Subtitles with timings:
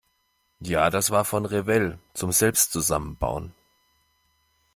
[0.63, 3.53] Ja, das war von Revell, zum selbst zusammenbauen.